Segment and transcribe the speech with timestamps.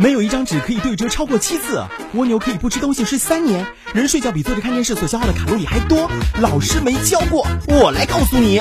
[0.00, 1.82] 没有一张纸可以对折超过七次。
[2.14, 3.66] 蜗牛可以不吃东西睡三年。
[3.92, 6.08] 人睡觉比坐着看电视所消耗的卡路里还多。
[6.40, 8.60] 老师没教过，我来告诉你。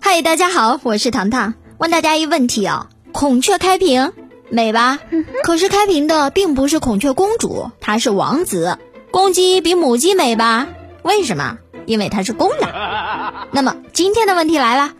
[0.00, 1.54] 嗨，大家好，我是糖糖。
[1.78, 4.12] 问大家一问题啊，孔雀开屏
[4.50, 4.98] 美吧？
[5.42, 8.78] 可是开屏的并不是孔雀公主，她是王子。
[9.10, 10.66] 公鸡比母鸡美吧？
[11.02, 11.56] 为什么？
[11.86, 12.68] 因为它是公的。
[13.52, 14.92] 那么今天的问题来了，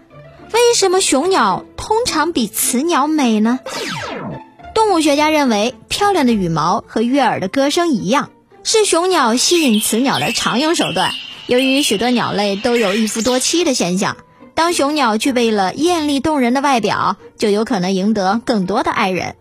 [0.52, 3.60] 为什么雄鸟通常比雌鸟美呢？
[4.74, 8.30] 动物学家认为，漂亮的羽毛和悦耳的歌声一样，
[8.64, 11.12] 是雄鸟吸引雌鸟的常用手段。
[11.46, 14.16] 由于许多鸟类都有一夫多妻的现象，
[14.54, 19.36] 当雄鸟具备了艳丽动人的外表，就有可能赢得更多的爱人。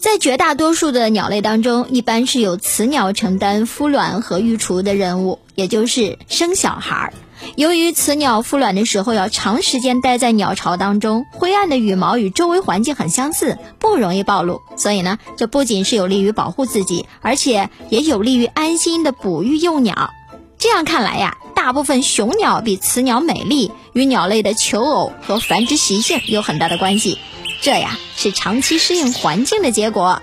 [0.00, 7.12] 在绝大多数的鸟类当中，一般是由雌鸟承担孵卵和育雏的任务，也就是生小孩儿。
[7.56, 20.10] 由于雌鸟孵卵的时候要长时间待在鸟巢当中，灰暗的羽毛与周围环境很相似，不容易暴露，所以呢，这不仅是有利于保护自己，而且也有利于安心的哺育幼鸟。
[20.58, 27.18] 这样看来呀，大部分雄鸟比雌鸟美丽，与鸟类的求偶和繁殖习性有很大的关系。
[27.60, 30.22] 这呀是长期适应环境的结果。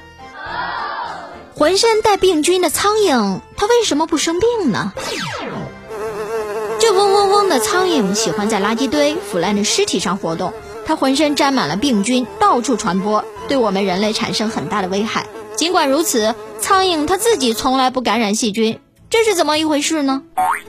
[1.56, 4.94] 浑身带病菌的苍蝇，它为什么不生病呢？
[6.80, 10.54] 这嗡嗡嗡的苍蝇喜欢在垃圾堆、腐烂的尸体上活动，
[10.86, 15.28] 它浑身沾满了病菌，到处传播，对我们人类产生很大的危害。
[15.56, 20.24] 尽管如此，苍蝇它自己从来不感染细菌，这是怎么一回事呢？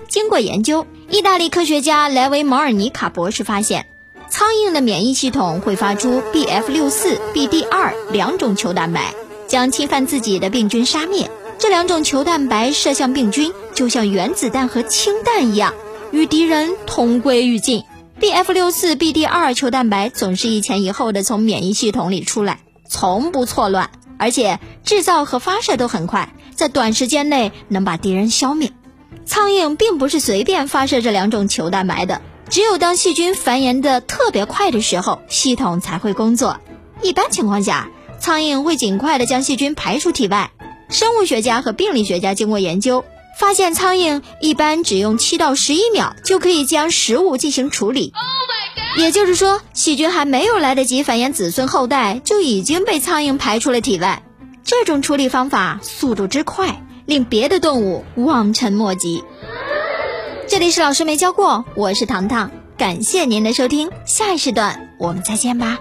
[0.08, 3.86] 经过研究，意大利科学家莱维·毛尔尼卡博士发现。
[4.28, 9.14] 苍蝇的免疫系统会发出 Bf 六四、BD 二两种球蛋白，
[9.46, 11.30] 将侵犯自己的病菌杀灭。
[11.58, 15.72] 这两种球蛋白射向病菌，就像原子弹和氢弹一样，
[16.10, 17.84] 与敌人同归于尽。
[18.20, 28.72] Bf 六四、BD 二球蛋白总是一前一后的从免疫系统里出来，从不错乱，而且制造和发射都很快，在短时间内能把敌人消灭。
[29.26, 32.20] 苍蝇并不是随便发射这两种球蛋白的。
[32.54, 36.60] 只有当细菌繁衍的特别快的时候，系统才会工作。
[37.02, 40.52] 一般情况下，苍蝇会尽快的将细菌排出体外。
[40.88, 43.04] 生物学家和病理学家经过研究，
[43.40, 48.12] 发现苍蝇一般只用七到十一秒就可以将食物进行处理。
[48.98, 54.22] 也就是说，细菌还没有来得及繁衍子孙后代，就已经被苍蝇排出了体外。
[54.62, 59.24] 这种处理方法速度之快，令别的动物望尘莫及。
[60.46, 65.78] 这里是老师没教过，我是糖糖，感谢您的收听，下一时段我们再见吧。